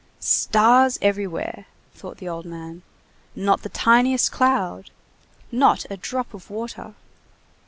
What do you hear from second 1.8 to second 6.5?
thought the old man; "not the tiniest cloud! Not a drop of